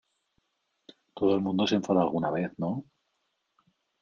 [1.13, 2.85] todo el mundo se enfada alguna vez,¿ no?